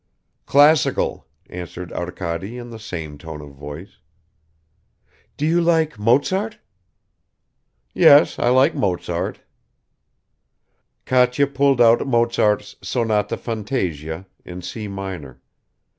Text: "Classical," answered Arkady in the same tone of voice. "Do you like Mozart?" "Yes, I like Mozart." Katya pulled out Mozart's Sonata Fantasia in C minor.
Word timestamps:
"Classical," 0.47 1.27
answered 1.47 1.93
Arkady 1.93 2.57
in 2.57 2.71
the 2.71 2.79
same 2.79 3.19
tone 3.19 3.39
of 3.39 3.51
voice. 3.51 3.99
"Do 5.37 5.45
you 5.45 5.61
like 5.61 5.99
Mozart?" 5.99 6.57
"Yes, 7.93 8.39
I 8.39 8.49
like 8.49 8.73
Mozart." 8.73 9.41
Katya 11.05 11.45
pulled 11.45 11.79
out 11.79 12.07
Mozart's 12.07 12.77
Sonata 12.81 13.37
Fantasia 13.37 14.25
in 14.43 14.63
C 14.63 14.87
minor. 14.87 15.39